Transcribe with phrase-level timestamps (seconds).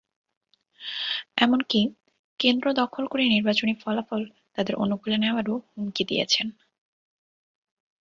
[1.37, 1.81] এমনকি
[2.39, 4.21] কেন্দ্র দখল করে নির্বাচনী ফলাফল
[4.55, 6.47] তাঁদের অনুকূলে নেওয়ারও হুমকি দিয়েছেন।